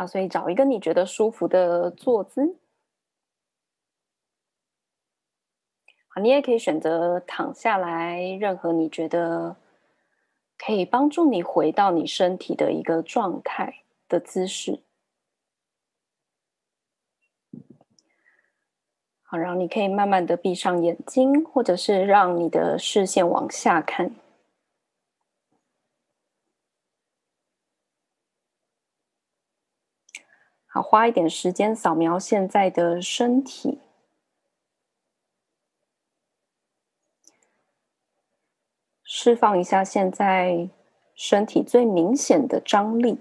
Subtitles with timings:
[0.00, 2.56] 好，所以找一个你觉得舒服的坐姿。
[6.08, 9.56] 好，你也可以选择躺下来，任何你觉得
[10.56, 14.82] 可以帮助你回到你身体的一个状态的姿势。
[19.20, 24.14] 好，然后你可以慢慢的闭上眼睛，或者是让你的视线往下看。
[30.72, 33.80] 好，花一点时间扫描现在的身体。
[39.02, 40.70] 释放一下现在
[41.16, 43.18] 身体最明显的张力。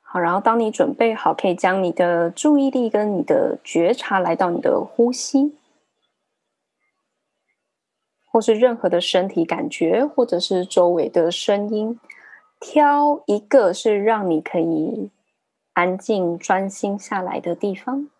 [0.00, 5.56] 好，然后当你准备好，可以将你的注意力跟你的觉察来到你的呼吸，
[8.34, 12.00] 或是任何的身体感觉，或者是周围的声音，
[12.58, 15.10] 挑一个是让你可以。
[15.74, 18.10] 安静、专心下来的地方。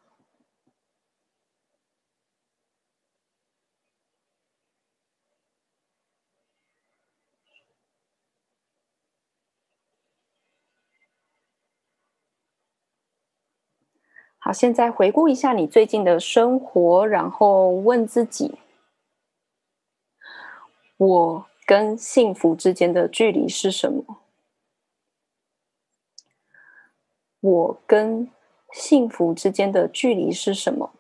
[14.39, 18.55] 好，现在回顾一下你最近的生活，然后问自己：
[20.97, 24.21] 我跟幸福之间的距离是什么？
[27.41, 28.31] 我跟
[28.73, 30.95] 幸福之间的距离是什么？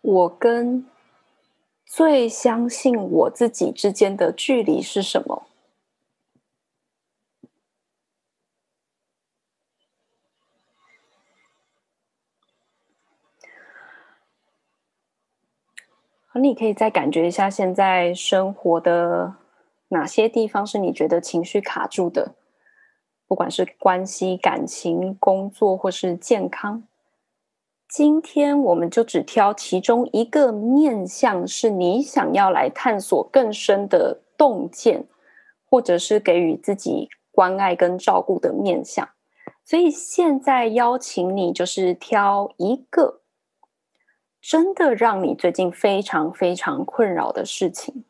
[0.00, 0.86] 我跟
[1.84, 5.47] 最相信我自己之间的距离是什么？
[16.42, 19.34] 你可以再感觉一下，现在生活的
[19.88, 22.34] 哪些地方是你觉得情绪卡住的？
[23.26, 26.84] 不管是关系、感情、工作，或是健康。
[27.88, 35.06] 今天我们就只挑其中一个面向，是你想要来探索更深的洞见，
[35.68, 39.08] 或者是给予自己关爱跟照顾的面向。
[39.64, 43.20] 所以现在邀请你，就是挑一个。
[44.40, 48.04] 真的让你最近非常非常困扰的事情，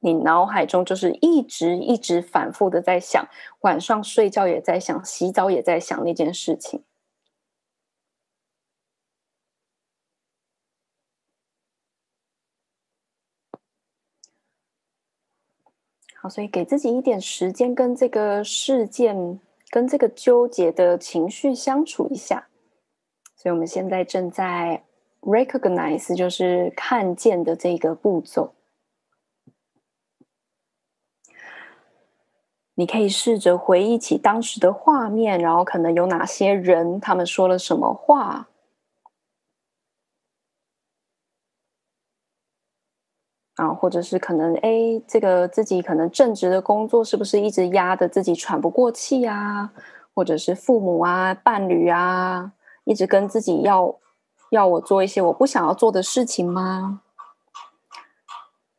[0.00, 3.26] 你脑海中就是一直一直反复的在想，
[3.60, 6.84] 晚上睡觉也在想，洗澡也在想那件事情。
[16.16, 19.40] 好，所以给自己一点时间，跟这个事件、
[19.70, 22.48] 跟这个纠结的情绪相处一下。
[23.36, 24.84] 所以我们现在正在。
[25.22, 28.54] Recognize 就是看见的这个步骤，
[32.74, 38.48] 你可以试着回忆起当时的画面，然后可能有哪些人，他们说了什么话，
[43.54, 49.72] 啊，或者是可能，哎，这个自己可能正职的工作是不是一直压得自己喘不过气啊？
[50.12, 54.01] 或者是父母啊、伴侣啊，一直跟自己要。
[54.52, 57.00] 要我做一些我不想要做的事情吗？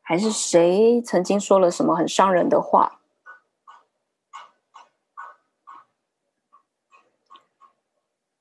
[0.03, 2.99] 还是谁曾经说了什么很伤人的话？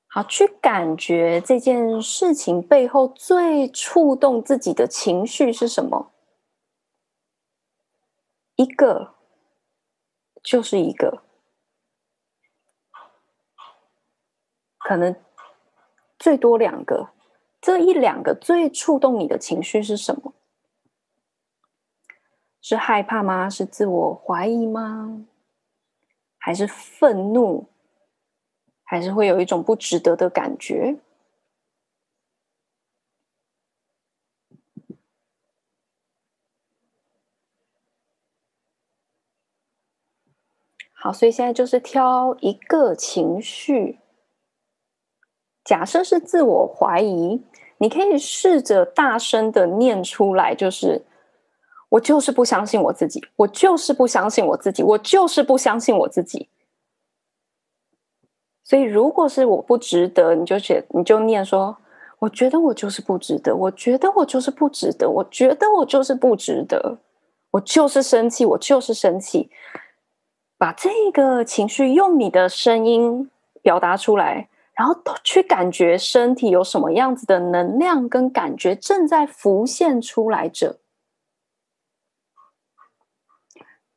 [0.09, 6.13] 好，去感觉这件事情背后最触动自己的情绪是什么？
[8.57, 9.15] 一个
[10.43, 11.23] 就是一个，
[14.77, 15.17] 可能
[16.19, 17.09] 最多两个。
[17.63, 20.35] 这一两个最触动你的情绪是什么？
[22.61, 23.49] 是害怕吗？
[23.49, 25.25] 是自我怀疑吗？
[26.37, 27.69] 还是愤怒？
[28.83, 30.99] 还是会有一种不值得的感觉？
[40.93, 44.02] 好，所以现在就是挑一个情绪。
[45.65, 47.43] 假设是自我怀疑。
[47.79, 51.05] 你可以试着大声的念出来，就是
[51.89, 56.49] 我就是不相信我自己，我就是不相信我自己，我就是不相信我自己。
[58.63, 61.77] 所以，如果是我不值得，你就写，你就念说，
[62.21, 66.99] 我觉得我就是不值得，我觉得我就是不值得，我觉得我就是不值得，
[67.51, 69.51] 我就是生气，我就是生气。
[70.57, 73.29] 把这个情绪用你的声音
[73.61, 74.49] 表达出来。
[74.83, 80.81] 然后去感觉身体有什么样子的能量跟感觉正在浮现出来着。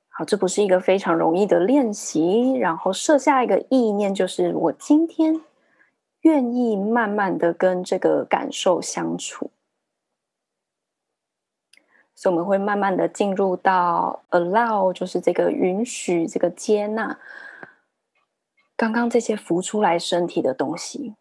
[0.10, 2.54] 好，这不是一个非常容易的练习。
[2.54, 5.42] 然后设下一个意念，就是我今天
[6.22, 9.50] 愿意慢慢的跟这个感受相处。
[12.14, 17.18] 所以我们会慢慢的进入到 allow，就是这个允许，这个接纳。
[18.78, 21.16] 刚刚这些浮出来身体的东西，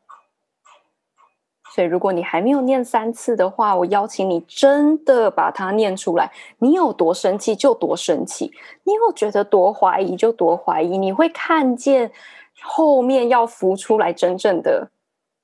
[1.73, 6.33] 所以如果你还没有念三次的话，我邀请你真的把它念出来。
[6.59, 8.53] 你有多生气就多生气，
[8.83, 12.13] 你有觉得多怀疑就多怀疑，你会看见
[12.61, 14.91] 后面要浮出来真正的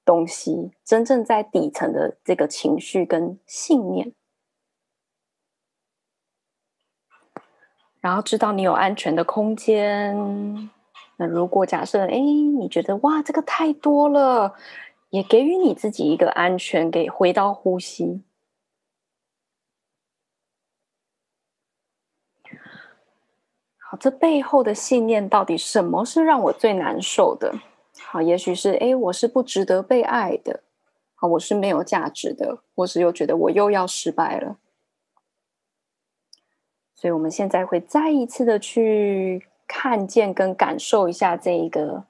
[0.04, 4.12] 东西，真正在底层的这个情绪跟信念，
[8.00, 10.70] 然后知道你有安全的空间。
[11.20, 14.54] 那如果假设，哎，你觉得哇，这个太多了，
[15.10, 18.22] 也给予你自己一个安全，给回到呼吸。
[23.76, 27.54] 好，这背后的信念到底什么是让我最难受的？
[28.00, 30.62] 好，也许是，哎，我是不值得被爱的，
[31.14, 34.56] 好，我是没有价值的，或是又觉得我又要失败了。
[36.94, 39.49] 所以，我们现在会再一次的去。
[39.72, 42.06] 看见跟感受一下这一个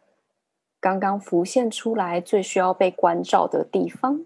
[0.80, 4.24] 刚刚浮现出来最需要被关照的地方。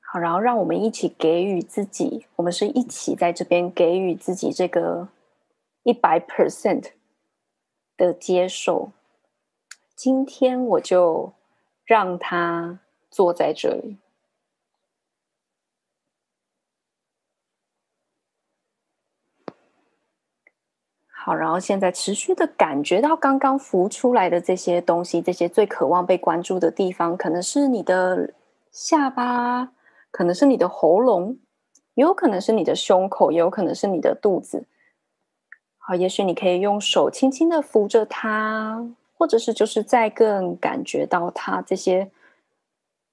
[0.00, 5.08] 好，然后让我们一起给予自己，我们是一起在这边给予自己这个
[5.82, 6.92] 一百 percent
[7.98, 8.92] 的接受。
[9.94, 11.34] 今天我就
[11.84, 12.80] 让他
[13.10, 13.98] 坐在这里。
[21.24, 28.34] 好，然后现在持续的感觉到刚刚浮出来的这些东西，这些最渴望被关注的地方，可能是你的
[28.72, 29.70] 下巴，
[30.10, 31.38] 可能是你的喉咙，
[31.94, 34.66] 也有可能是你的胸口，也有可能是你的肚子。
[35.78, 38.84] 好，也许你可以用手轻轻的扶着它，
[39.16, 42.10] 或者是就是再更感觉到它这些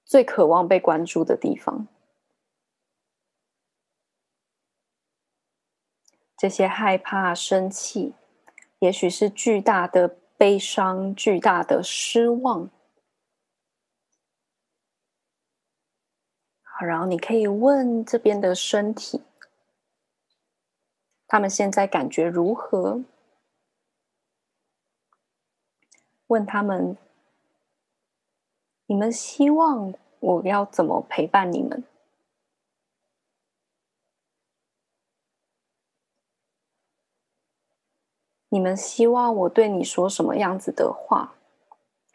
[0.04, 1.86] 最渴望被关注的地方。
[6.40, 8.14] 这些害怕、生气，
[8.78, 12.70] 也许是巨大的悲伤、巨大的失望。
[16.62, 19.22] 好，然后你可以问这边的身体，
[21.26, 23.02] 他们现在感觉如何？
[26.28, 26.96] 问他们，
[28.86, 31.84] 你们希望我要怎么陪伴你们？
[38.52, 41.36] 你们希望我对你说什么样子的话，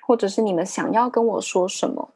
[0.06, 2.14] 或者是你们想要跟我说什么？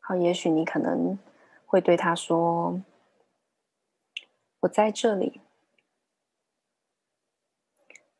[0.00, 1.16] 好，也许你可能
[1.64, 2.82] 会对他说
[4.62, 5.40] ：“我在这里，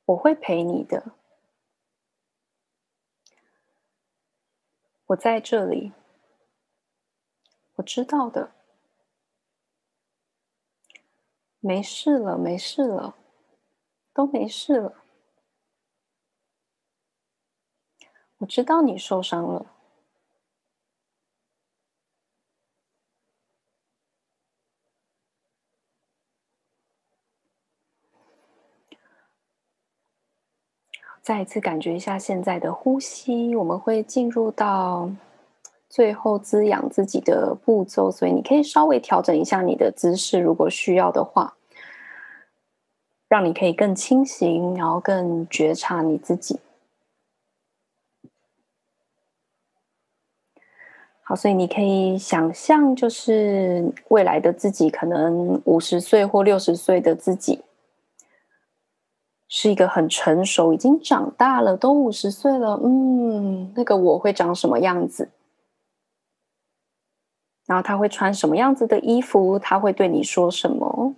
[0.04, 1.12] 我会陪你的。”
[5.06, 5.92] 我在这里，
[7.76, 8.50] 我知道的，
[11.60, 13.16] 没事了，没事了，
[14.12, 15.04] 都没事了。
[18.38, 19.75] 我知道你受伤了。
[31.26, 35.10] 再一次感觉一下现在的呼吸，我们会进入到
[35.88, 41.56] 最后滋养自己的步骤，所以你可以稍微调整一下你的姿势，如果需要的话，
[43.26, 46.60] 让你可以更清醒，然后更觉察你自己。
[51.22, 57.64] 好，所以你可以想象，就是未来的自己，可能五十岁或六十岁的自己。
[59.48, 62.80] 是一个很成熟，已经长大了，都五十岁了。
[62.82, 65.30] 嗯，那个我会长什么样子？
[67.66, 69.58] 然后他会穿什么样子的衣服？
[69.58, 71.14] 他会对你说什么？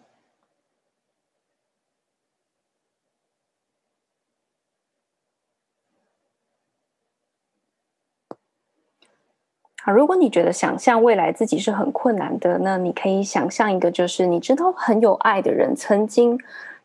[9.82, 16.38] 好，如果你觉得想象未来自己是很困难的，那你可以想象一个，就是你知道很有爱的人曾经。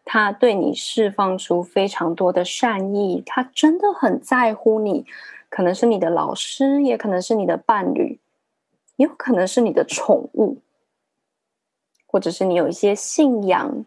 [0.05, 5.05] 他对你释放出非常多的善意，他真的很在乎你，
[5.49, 8.19] 可能是你的老师，也可能是你的伴侣，
[8.97, 10.59] 也有可能是你的宠物，
[12.05, 13.85] 或者是你有一些信仰。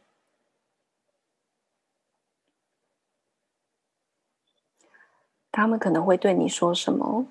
[5.53, 7.27] 他们可能会对你说什么？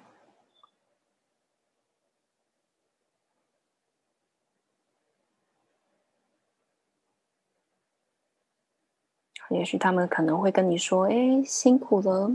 [9.66, 12.32] 许他们可能会跟你说：“哎，辛苦了。”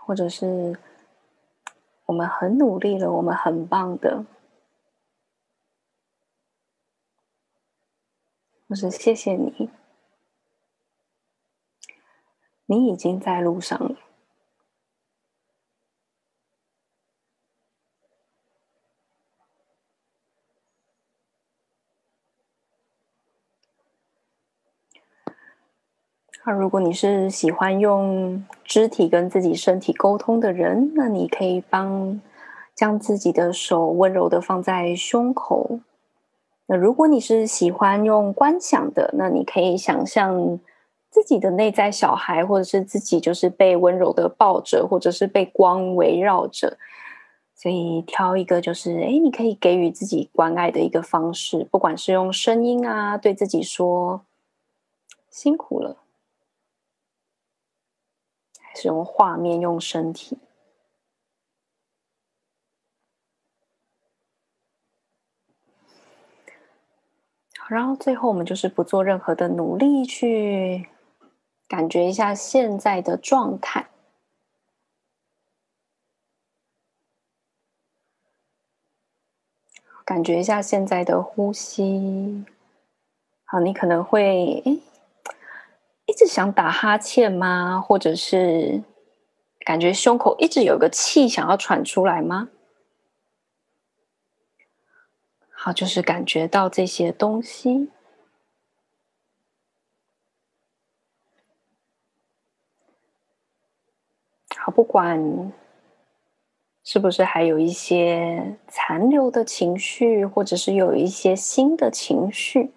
[0.00, 0.80] 或者是
[2.06, 4.24] “我们很努力了，我们很棒的。”
[8.66, 9.68] 或是“谢谢你，
[12.64, 13.98] 你已经在路上了。”
[26.48, 32.18] 那如果你是喜欢用肢体跟自己身体沟通的人，那你可以帮
[32.74, 35.80] 将自己的手温柔的放在胸口。
[36.64, 40.58] 那如果你是喜欢用观想的，那你可以想象
[41.10, 46.78] 自己的内在小孩，或者是自己就是被温柔的抱着，或者是被光围绕着。
[47.54, 54.22] 所以挑一个就是，诶，你可以给予自己关爱的一个方式，不管是用声音啊，对自己说
[55.28, 55.98] 辛苦了。
[58.80, 60.38] 使用画面，用身体，
[67.68, 70.88] 然后最后我们就是不做任何的努力，去
[71.66, 73.88] 感觉一下现在的状态，
[80.04, 82.44] 感觉一下现在的呼吸。
[83.44, 84.80] 好，你可能会诶
[86.08, 87.78] 一直想打哈欠吗？
[87.78, 88.82] 或者是
[89.60, 92.48] 感觉胸口一直有个气想要喘出来吗？
[95.50, 97.90] 好，就是感觉到这些东西。
[104.56, 105.52] 好，不管
[106.82, 112.72] 是不是还有一些残留的情绪，或者是有一些新的情绪。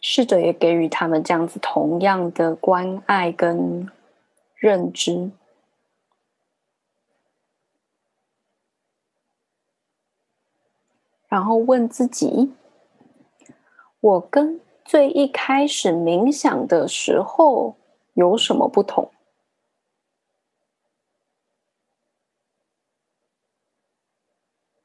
[0.00, 3.90] 试着也给予他们这样子同样的关爱跟
[4.54, 5.30] 认知，
[11.28, 12.52] 然后问自己：
[14.00, 17.76] 我跟最一开始冥想的时候
[18.14, 19.10] 有什么不同？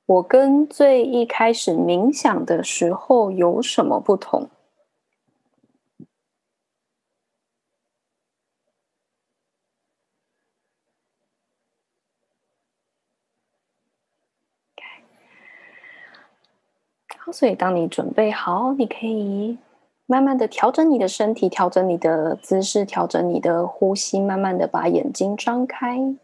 [0.06, 4.50] 我跟最一开始冥想的时候有什么不同？
[17.32, 19.58] 所以，当你准备好，你可以
[20.06, 26.16] 慢慢的调整你的身体，调整你的姿势，调整你的呼吸，慢慢的把眼睛张开。